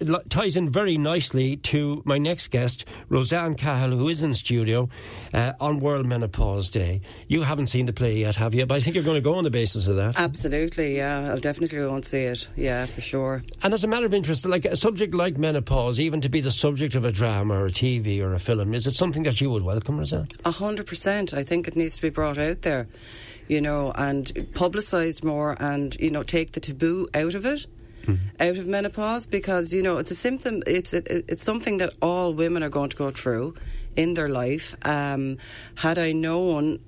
[0.00, 4.88] It ties in very nicely to my next guest, Roseanne Cahill, who is in studio
[5.34, 7.00] uh, on World Menopause Day.
[7.26, 8.64] You haven't seen the play yet, have you?
[8.64, 10.14] But I think you're going to go on the basis of that.
[10.16, 11.28] Absolutely, yeah.
[11.28, 12.46] I'll definitely go and see it.
[12.54, 13.42] Yeah, for sure.
[13.64, 16.52] And as a matter of interest, like a subject like menopause, even to be the
[16.52, 19.50] subject of a drama or a TV or a film, is it something that you
[19.50, 20.26] would welcome, Roseanne?
[20.44, 21.34] A hundred percent.
[21.34, 22.86] I think it needs to be brought out there,
[23.48, 27.66] you know, and publicised more and, you know, take the taboo out of it
[28.08, 28.42] mm-hmm.
[28.42, 30.62] out of menopause because you know it's a symptom.
[30.66, 33.54] It's it, it's something that all women are going to go through
[33.96, 34.74] in their life.
[34.86, 35.38] Um,
[35.76, 36.78] had I known,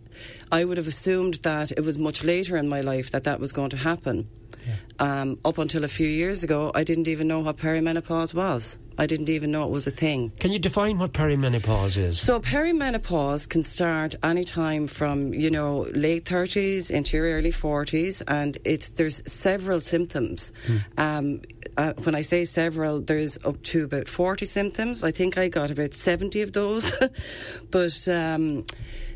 [0.50, 3.52] I would have assumed that it was much later in my life that that was
[3.52, 4.28] going to happen.
[4.66, 4.74] Yeah.
[5.20, 8.78] Um, up until a few years ago, I didn't even know what perimenopause was.
[9.00, 10.30] I didn't even know it was a thing.
[10.40, 12.20] Can you define what perimenopause is?
[12.20, 18.20] So perimenopause can start any time from you know late thirties into your early forties,
[18.28, 20.52] and it's there's several symptoms.
[20.66, 20.76] Hmm.
[20.98, 21.40] Um,
[21.78, 25.02] uh, when I say several, there's up to about forty symptoms.
[25.02, 26.92] I think I got about seventy of those,
[27.70, 28.66] but um,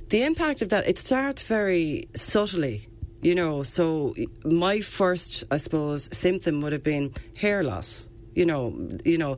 [0.08, 2.88] the impact of that it starts very subtly
[3.24, 8.74] you know so my first i suppose symptom would have been hair loss you know,
[9.04, 9.36] you know,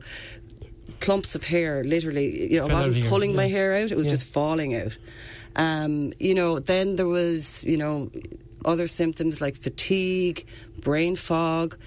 [0.99, 1.83] clumps of hair.
[1.83, 3.37] Literally, you know, I wasn't pulling yeah.
[3.37, 4.11] my hair out; it was yeah.
[4.11, 4.97] just falling out.
[5.55, 8.11] Um, you know, then there was, you know,
[8.65, 10.45] other symptoms like fatigue,
[10.79, 11.77] brain fog.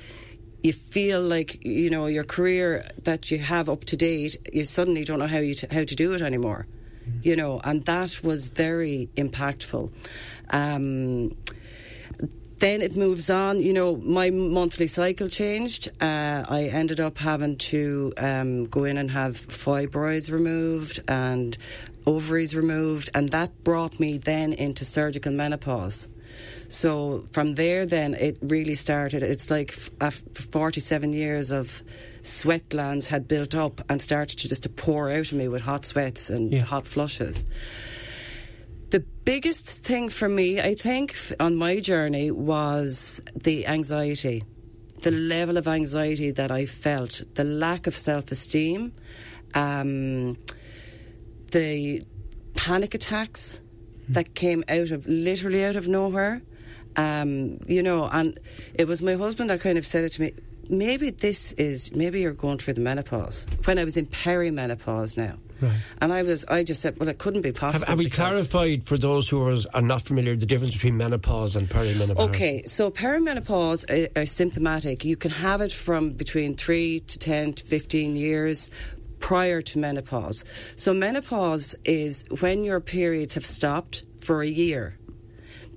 [0.63, 4.37] You feel like you know your career that you have up to date.
[4.53, 6.67] You suddenly don't know how you t- how to do it anymore.
[7.09, 7.25] Mm.
[7.25, 9.91] You know, and that was very impactful.
[10.51, 11.37] Um,
[12.61, 13.63] then it moves on.
[13.63, 15.89] You know, my monthly cycle changed.
[16.01, 21.57] Uh, I ended up having to um, go in and have fibroids removed and
[22.07, 26.09] ovaries removed, and that brought me then into surgical menopause.
[26.69, 29.23] So from there, then it really started.
[29.23, 31.83] It's like f- 47 years of
[32.23, 35.63] sweat glands had built up and started to just to pour out of me with
[35.63, 36.61] hot sweats and yeah.
[36.61, 37.45] hot flushes.
[38.91, 44.43] The biggest thing for me, I think, on my journey was the anxiety,
[45.03, 48.93] the level of anxiety that I felt, the lack of self esteem,
[49.55, 50.37] um,
[51.53, 52.03] the
[52.55, 53.63] panic attacks
[54.09, 56.43] that came out of literally out of nowhere.
[56.97, 58.41] Um, you know, and
[58.75, 60.33] it was my husband that kind of said it to me.
[60.69, 63.47] Maybe this is maybe you're going through the menopause.
[63.65, 65.77] When I was in perimenopause now, Right.
[66.01, 67.87] And I was, I just said, well, it couldn't be possible.
[67.87, 71.57] Have, have we clarified for those who are, are, not familiar the difference between menopause
[71.57, 72.29] and perimenopause?
[72.29, 75.05] Okay, so perimenopause are, are symptomatic.
[75.05, 78.71] You can have it from between three to ten to fifteen years
[79.19, 80.45] prior to menopause.
[80.77, 84.97] So menopause is when your periods have stopped for a year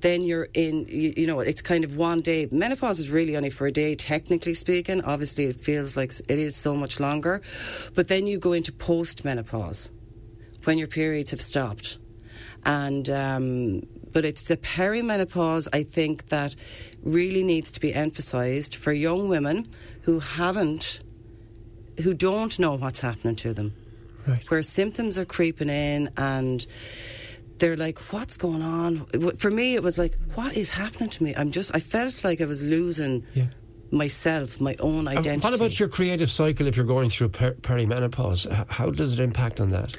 [0.04, 2.48] then you're in, you, you, know, it's kind of one day.
[2.52, 5.02] Menopause is really only for a day, technically speaking.
[5.02, 7.42] Obviously, it feels like it is so much longer.
[7.96, 9.92] But then you go into post menopause
[10.66, 11.98] when your periods have stopped.
[12.66, 16.54] And, um, but it's the perimenopause, I think, that
[17.02, 19.70] really needs to be emphasised for young women
[20.02, 21.02] who haven't,
[22.04, 23.74] who don't know what's happening to them.
[24.28, 24.44] Right.
[24.52, 26.66] Where symptoms are creeping in and
[27.60, 29.06] they're like, what's going on?
[29.38, 31.36] For me, it was like, what is happening to me?
[31.36, 33.26] I'm just, I felt like I was losing.
[33.34, 33.46] Yeah.
[33.92, 35.46] Myself, my own identity.
[35.46, 38.52] what about your creative cycle if you're going through per- perimenopause?
[38.68, 39.96] How does it impact on that?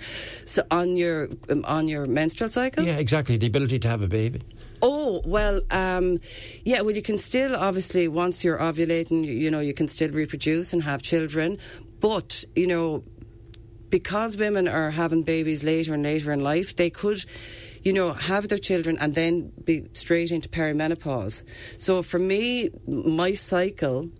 [0.46, 2.82] So on your um, on your menstrual cycle?
[2.82, 3.36] Yeah, exactly.
[3.36, 4.42] The ability to have a baby.
[4.82, 6.18] Oh well, um,
[6.64, 6.80] yeah.
[6.80, 10.72] Well, you can still obviously once you're ovulating, you, you know, you can still reproduce
[10.72, 11.56] and have children,
[12.00, 13.04] but you know,
[13.94, 17.24] because women are having babies later and later in life, they could
[17.84, 21.44] you know, have their children and then be straight into perimenopause.
[21.78, 24.10] So for me, my cycle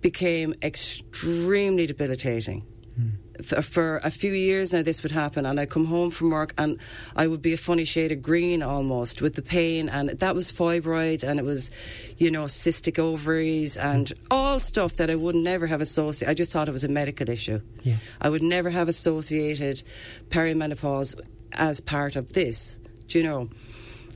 [0.00, 2.66] became extremely debilitating.
[2.98, 6.54] Mm for a few years now this would happen and I'd come home from work
[6.58, 6.80] and
[7.16, 10.52] I would be a funny shade of green almost with the pain and that was
[10.52, 11.70] fibroids and it was
[12.16, 16.52] you know cystic ovaries and all stuff that I would never have associated I just
[16.52, 17.96] thought it was a medical issue yeah.
[18.20, 19.82] I would never have associated
[20.28, 21.20] perimenopause
[21.52, 23.48] as part of this do you know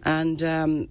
[0.05, 0.89] and um,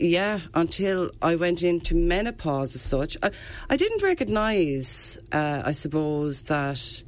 [0.00, 3.16] yeah, until I went into menopause as such.
[3.22, 3.30] I,
[3.68, 7.02] I didn't recognise, uh, I suppose, that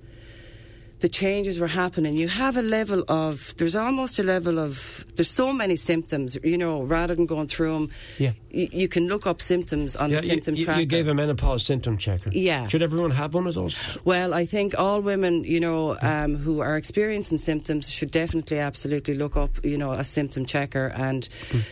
[1.03, 5.31] the changes were happening, you have a level of, there's almost a level of, there's
[5.31, 8.33] so many symptoms, you know, rather than going through them, yeah.
[8.55, 10.81] Y- you can look up symptoms on yeah, the symptom you, tracker.
[10.81, 12.31] You gave a menopause symptom checker.
[12.33, 12.69] Yeah.
[12.69, 13.99] Should everyone have one of those?
[14.05, 19.15] Well, I think all women, you know, um, who are experiencing symptoms should definitely absolutely
[19.15, 21.63] look up, you know, a symptom checker and mm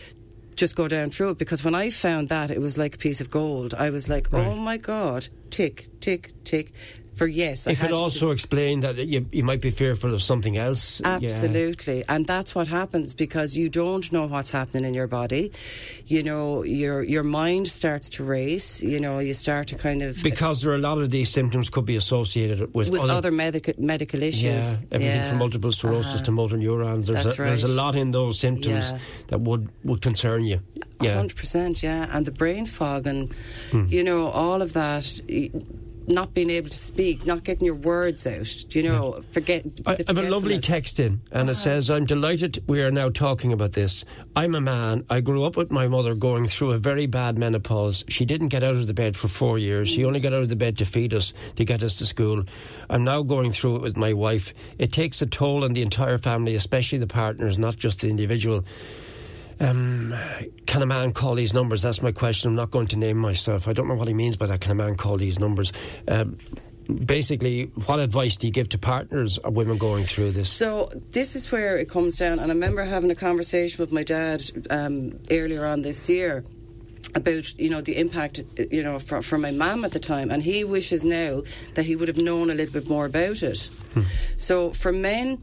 [0.57, 3.19] just go down through it because when I found that it was like a piece
[3.19, 3.73] of gold.
[3.73, 4.45] I was like, right.
[4.45, 6.71] oh my god, tick, tick, tick.
[7.13, 7.67] For yes.
[7.67, 11.01] I It could to- also explain that you, you might be fearful of something else.
[11.01, 11.15] Yeah.
[11.17, 12.03] Absolutely.
[12.07, 15.51] And that's what happens because you don't know what's happening in your body.
[16.07, 20.23] You know, your your mind starts to race, you know, you start to kind of
[20.23, 23.73] Because there are a lot of these symptoms could be associated with, with other, medical
[23.77, 24.43] medical issues.
[24.73, 25.29] Yeah, everything Yeah.
[25.29, 26.23] from multiple sclerosis Uh-huh.
[26.25, 27.07] to motor neurons.
[27.07, 28.97] There's That's a, there's a lot in those symptoms Yeah.
[29.27, 30.59] that would, would concern you.
[31.01, 31.15] Yeah.
[31.15, 32.07] hundred percent, yeah.
[32.15, 33.33] And the brain fog and
[33.71, 33.85] Hmm.
[33.89, 35.05] you know, all of that
[36.07, 40.17] not being able to speak, not getting your words out, you know, forget I, have
[40.17, 41.53] a lovely text in, and it uh-huh.
[41.53, 44.03] says, I'm delighted we are now talking about this.
[44.35, 45.05] I'm a man.
[45.09, 48.03] I grew up with my mother going through a very bad menopause.
[48.07, 49.89] She didn't get out of the bed for four years.
[49.89, 52.43] She only got out of the bed to feed us, to get us to school.
[52.89, 54.53] I'm now going through it with my wife.
[54.77, 58.63] It takes a toll on the entire family, especially the partners, not just the individual.
[59.61, 60.15] Um,
[60.65, 61.83] can a man call these numbers?
[61.83, 62.49] That's my question.
[62.49, 63.67] I'm not going to name myself.
[63.67, 64.59] I don't know what he means by that.
[64.61, 65.71] Can a man call these numbers?
[66.07, 66.37] Um,
[67.05, 70.49] basically, what advice do you give to partners of women going through this?
[70.49, 74.03] So this is where it comes down, and I remember having a conversation with my
[74.03, 74.41] dad
[74.71, 76.43] um, earlier on this year
[77.13, 78.39] about you know the impact
[78.71, 81.41] you know for, for my mum at the time, and he wishes now
[81.75, 83.69] that he would have known a little bit more about it.
[84.37, 85.37] So for men,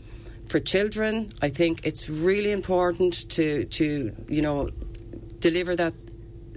[0.49, 4.71] for children, I think it's really important to to you know
[5.41, 5.95] deliver that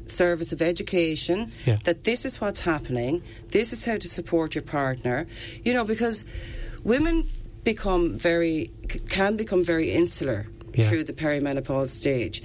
[0.08, 1.78] service of education Yeah.
[1.86, 3.22] that this is what's happening
[3.52, 5.26] this is how to support your partner
[5.64, 6.26] you know because
[6.84, 7.24] women
[7.64, 8.70] become very
[9.10, 10.90] can become very insular Yeah.
[10.90, 12.42] through the perimenopause stage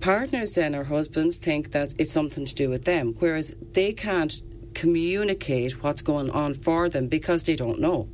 [0.00, 4.42] partners then or husbands think that it's something to do with them whereas they can't
[4.74, 8.06] communicate what's going on for them because they don't know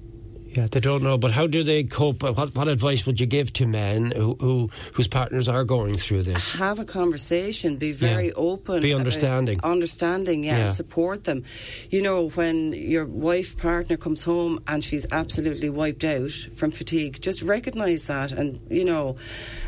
[0.54, 1.18] Yeah, they don't know.
[1.18, 2.22] But how do they cope?
[2.22, 6.22] What, what advice would you give to men who, who whose partners are going through
[6.24, 6.52] this?
[6.54, 8.32] have a conversation, be very Yeah.
[8.36, 9.60] open, Be understanding.
[9.62, 10.68] understanding, yeah, Yeah.
[10.70, 11.42] support them.
[11.90, 17.18] You know, when your wife partner comes home and she's absolutely wiped out from fatigue,
[17.20, 19.16] just recognise that, and you know,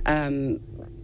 [0.06, 0.60] um,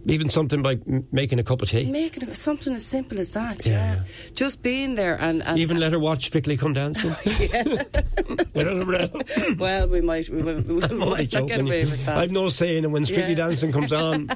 [0.07, 0.79] Even something like
[1.11, 1.85] making a cup of tea.
[1.85, 3.65] making it something as simple as that.
[3.65, 7.11] Yeah, Yeah, just being there and, and Even let her watch Strictly Come Dancing.
[8.55, 12.17] A well, we might we, we, we might not get away with that.
[12.17, 13.47] I've no saying, and when Strictly Yeah.
[13.47, 14.29] Dancing comes on,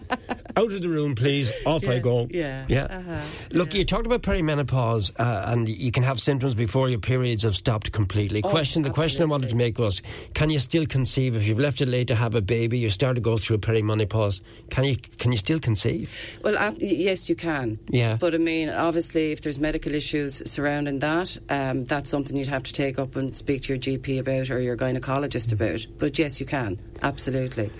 [0.57, 1.51] out of the room, please.
[1.65, 2.27] Off I go.
[2.29, 2.85] yeah, yeah.
[2.85, 3.21] uh-huh,
[3.51, 7.55] Look, you talked about perimenopause, uh, and you can have symptoms before your periods have
[7.55, 8.41] stopped completely.
[8.43, 10.01] Oh, question: The question I wanted to make was:
[10.33, 12.79] Can you still conceive if you've left it late to have a baby?
[12.79, 14.41] You start to go through perimenopause.
[14.69, 16.09] Can you can you still conceive?
[16.43, 17.79] Well, yes, you can.
[17.89, 18.17] Yeah.
[18.19, 22.63] But I mean, obviously, if there's medical issues surrounding that, um, that's something you'd have
[22.63, 25.85] to take up and speak to your GP about or your gynecologist about.
[25.97, 26.79] But yes, you can.
[27.01, 27.71] Absolutely.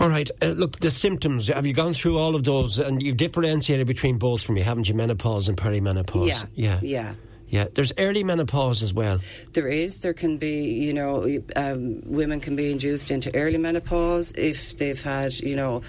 [0.00, 0.30] All right.
[0.42, 1.48] Uh, look, the symptoms.
[1.48, 2.78] Have you gone through all of those?
[2.78, 4.94] And you've differentiated between both from me, haven't you?
[4.94, 6.28] Menopause and perimenopause.
[6.28, 6.42] Yeah.
[6.54, 6.80] Yeah.
[6.82, 7.14] Yeah.
[7.48, 7.66] Yeah.
[7.74, 9.20] There's early menopause as well.
[9.52, 10.00] There is.
[10.00, 15.02] There can be, you know, um, women can be induced into early menopause if they've
[15.02, 15.82] had, you know,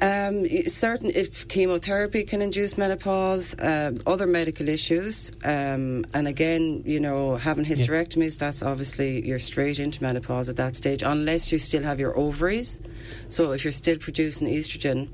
[0.00, 7.00] um, certain if chemotherapy can induce menopause, um, other medical issues, um, and again, you
[7.00, 11.82] know, having hysterectomies, that's obviously you're straight into menopause at that stage, unless you still
[11.82, 12.80] have your ovaries.
[13.28, 15.08] So if you're still producing estrogen,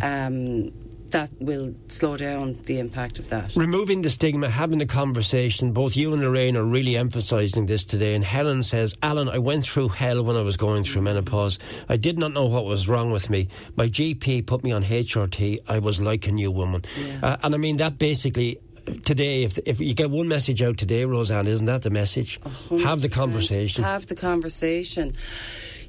[0.00, 0.72] um,
[1.12, 3.54] that will slow down the impact of that.
[3.56, 5.72] Removing the stigma, having the conversation.
[5.72, 8.14] Both you and Lorraine are really emphasising this today.
[8.14, 11.58] And Helen says, Alan, I went through hell when I was going through menopause.
[11.88, 13.48] I did not know what was wrong with me.
[13.76, 15.58] My GP put me on HRT.
[15.68, 16.84] I was like a new woman.
[16.98, 17.18] Yeah.
[17.22, 18.58] Uh, and I mean, that basically.
[19.04, 22.40] Today, if if you get one message out today, Roseanne, isn't that the message?
[22.82, 23.84] Have the conversation.
[23.84, 25.12] Have the conversation.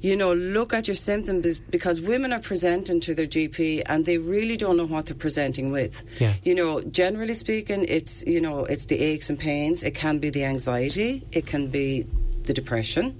[0.04, 4.18] You know, look at your symptoms because women are presenting to their GP and they
[4.18, 6.04] really don't know what they're presenting with.
[6.20, 6.34] Yeah.
[6.44, 9.82] You know, generally speaking, it's you know it's the aches and pains.
[9.82, 11.22] It can be the anxiety.
[11.32, 12.06] It can be
[12.42, 13.18] the depression.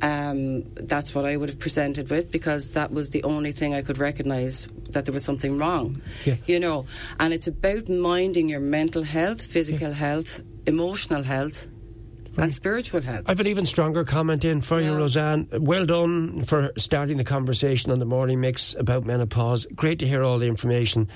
[0.00, 3.82] Um, that's what I would have presented with because that was the only thing I
[3.82, 6.00] could recognise that there was something wrong.
[6.24, 6.36] Yeah.
[6.46, 6.86] You know,
[7.20, 11.68] and it's about minding your mental health, physical health, emotional health,
[12.38, 13.24] and spiritual health.
[13.26, 14.96] I've an even stronger comment in for you, Yeah.
[14.98, 15.48] Roseanne.
[15.52, 19.66] Well done for starting the conversation on the morning mix about menopause.
[19.74, 21.08] Great to hear all the information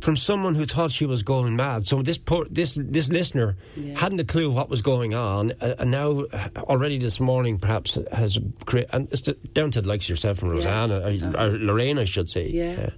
[0.00, 1.86] from someone who thought she was going mad.
[1.86, 3.98] So this poor, this this listener Yeah.
[3.98, 7.98] hadn't a clue what was going on, uh, and now uh, already this morning perhaps
[8.12, 8.90] has created.
[8.92, 9.22] And it's
[9.54, 11.02] down to the likes of yourself and Roseanne or,
[11.38, 12.48] or Lorraine, I should say.
[12.48, 12.90] Yeah.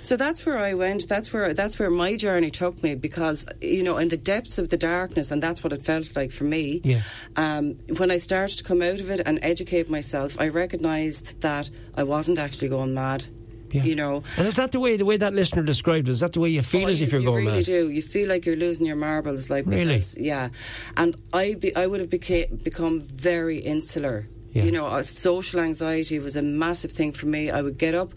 [0.00, 1.08] So that's where I went.
[1.08, 4.68] That's where that's where my journey took me because you know in the depths of
[4.70, 6.80] the darkness, and that's what it felt like for me.
[6.84, 7.02] Yeah.
[7.34, 11.70] Um, when I started to come out of it and educate myself, I recognised that
[11.94, 13.24] I wasn't actually going mad.
[13.72, 13.82] Yeah.
[13.82, 16.12] You know, And is that the way the way that listener described it?
[16.12, 17.64] Is that the way you feel Oh, as if you, you're you going really mad?
[17.64, 17.90] do.
[17.90, 19.96] You feel like you're losing your marbles, like Really?
[19.96, 20.48] because- yeah.
[20.96, 24.28] And I be, I would have become very insular.
[24.52, 24.62] Yeah.
[24.62, 27.50] You know, uh, social anxiety was a massive thing for me.
[27.50, 28.14] I would get up,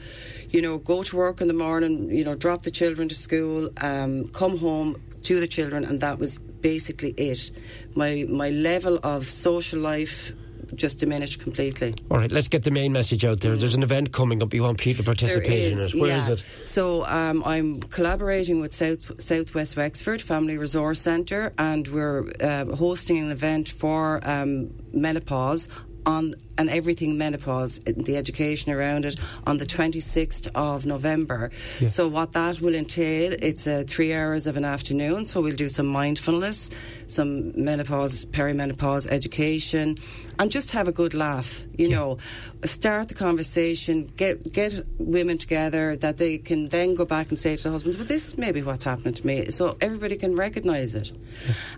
[0.52, 3.70] you know, go to work in the morning, you know, drop the children to school,
[3.82, 7.52] um, come home to the children, and that was basically it.
[7.96, 10.32] My my level of social life
[10.76, 11.94] just diminished completely.
[12.10, 13.56] All right, let's get the main message out there.
[13.56, 14.54] There's an event coming up.
[14.54, 15.94] You want people to participate in it.
[15.96, 16.34] Where is yeah.
[16.34, 16.44] it?
[16.66, 23.18] So um, I'm collaborating with South Southwest Wexford Family Resource Centre, and we're uh, hosting
[23.18, 25.68] an event for um, menopause.
[26.06, 29.16] On and everything menopause, the education around it,
[29.48, 31.50] on the 26th of November.
[31.88, 35.26] So what that will entail, it's uh, three hours of an afternoon.
[35.26, 36.70] So we'll do some mindfulness,
[37.08, 39.98] some menopause, perimenopause education,
[40.38, 41.66] and just have a good laugh.
[41.78, 42.18] You know,
[42.66, 47.56] start the conversation, get get women together that they can then go back and say
[47.56, 50.94] to the husbands, "Well, this is maybe what's happening to me," so everybody can recognise
[50.94, 51.12] it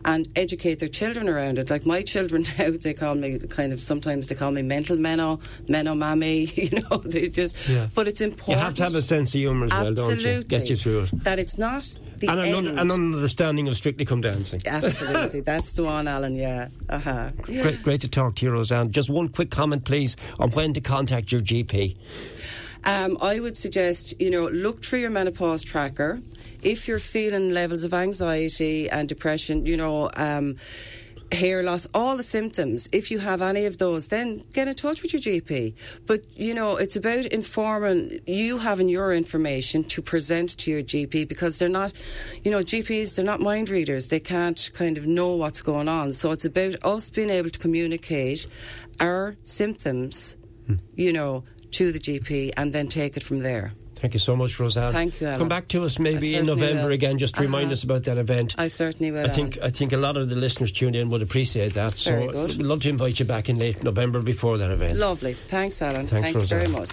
[0.05, 1.69] and educate their children around it.
[1.69, 5.39] Like my children now, they call me kind of sometimes they call me mental meno,
[5.67, 6.47] meno mammy.
[6.61, 7.53] You know, they just.
[7.67, 7.87] Yeah.
[7.95, 8.57] But it's important.
[8.57, 10.43] You have to have a sense of humour as well, don't you?
[10.43, 11.23] Get you through it.
[11.23, 11.83] That it's not
[12.19, 12.67] the And an, end.
[12.67, 14.61] un- an understanding of Strictly Come Dancing.
[14.65, 16.35] Absolutely, that's the one, Alan.
[16.35, 16.67] Yeah.
[16.89, 17.29] Uh huh.
[17.41, 18.91] Great, great to talk to you, Roseanne.
[18.91, 21.95] Just one quick comment, please, on when to contact your GP.
[22.83, 26.19] Um, I would suggest, you know, look through your menopause tracker.
[26.63, 30.55] If you're feeling levels of anxiety and depression, you know, um,
[31.31, 35.01] hair loss, all the symptoms, if you have any of those, then get in touch
[35.01, 35.73] with your GP.
[36.05, 41.27] But, you know, it's about informing, you having your information to present to your GP
[41.27, 41.93] because they're not,
[42.43, 44.09] you know, GPs, they're not mind readers.
[44.09, 46.13] They can't kind of know what's going on.
[46.13, 48.47] So it's about us being able to communicate
[48.99, 50.75] our symptoms, hmm.
[50.95, 53.73] you know, to the GP and then take it from there.
[54.01, 54.91] Thank you so much, Roseanne.
[54.91, 55.39] Thank you, Alan.
[55.39, 56.91] Come back to us maybe in November will.
[56.91, 57.73] again, just to remind Uh-huh.
[57.73, 58.55] us about that event.
[58.57, 59.23] I certainly will.
[59.23, 59.67] I think Alan.
[59.67, 61.93] I think a lot of the listeners tuned in would appreciate that.
[61.93, 62.57] Very so good.
[62.57, 64.97] we'd love to invite you back in late November before that event.
[64.97, 65.33] Lovely.
[65.35, 66.07] Thanks, Alan.
[66.07, 66.91] Thanks, Thank you very much.